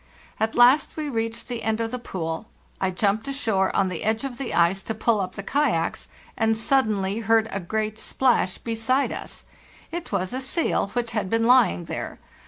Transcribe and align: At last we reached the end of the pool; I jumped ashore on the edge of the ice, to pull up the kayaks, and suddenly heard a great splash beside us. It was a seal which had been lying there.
At 0.39 0.55
last 0.55 0.97
we 0.97 1.09
reached 1.09 1.47
the 1.47 1.61
end 1.61 1.79
of 1.79 1.91
the 1.91 1.99
pool; 1.99 2.47
I 2.83 2.89
jumped 2.89 3.27
ashore 3.27 3.69
on 3.75 3.87
the 3.87 4.03
edge 4.03 4.23
of 4.23 4.39
the 4.39 4.51
ice, 4.51 4.81
to 4.81 4.95
pull 4.95 5.21
up 5.21 5.35
the 5.35 5.43
kayaks, 5.43 6.07
and 6.35 6.57
suddenly 6.57 7.19
heard 7.19 7.47
a 7.51 7.59
great 7.59 7.99
splash 7.99 8.57
beside 8.57 9.11
us. 9.13 9.45
It 9.91 10.11
was 10.11 10.33
a 10.33 10.41
seal 10.41 10.87
which 10.93 11.11
had 11.11 11.29
been 11.29 11.43
lying 11.43 11.83
there. 11.83 12.17